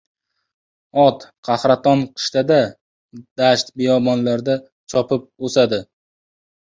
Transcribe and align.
Ot 1.01 1.17
qahraton 1.49 1.99
qishda-da 2.15 2.57
dasht-biyobonlarda 3.41 4.55
chopib 4.95 5.29
o‘sadi. 5.49 5.81